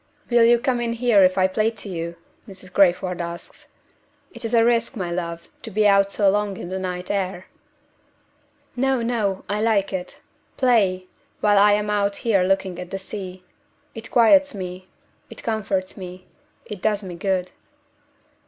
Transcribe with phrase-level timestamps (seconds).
[0.31, 2.15] "Will you come in here if I play to you?"
[2.49, 2.73] Mrs.
[2.73, 3.67] Crayford asks.
[4.33, 7.45] "It is a risk, my love, to be out so long in the night air."
[8.75, 9.03] "No!
[9.03, 9.43] no!
[9.47, 10.19] I like it.
[10.57, 11.05] Play
[11.39, 13.43] while I am out here looking at the sea.
[13.93, 14.87] It quiets me;
[15.29, 16.25] it comforts me;
[16.65, 17.51] it does me good."